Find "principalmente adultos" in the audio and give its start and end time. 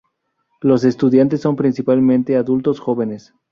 1.55-2.79